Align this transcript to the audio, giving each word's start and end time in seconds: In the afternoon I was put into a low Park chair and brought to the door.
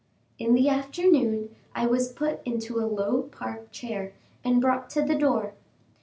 In 0.39 0.55
the 0.55 0.67
afternoon 0.67 1.55
I 1.75 1.85
was 1.85 2.11
put 2.11 2.41
into 2.43 2.79
a 2.79 2.89
low 2.89 3.21
Park 3.21 3.71
chair 3.71 4.13
and 4.43 4.59
brought 4.59 4.89
to 4.89 5.03
the 5.03 5.13
door. 5.13 5.53